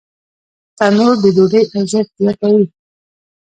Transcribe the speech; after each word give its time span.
تنور 0.77 1.13
د 1.23 1.25
ډوډۍ 1.35 1.63
ارزښت 1.77 2.11
زیاتوي 2.21 2.65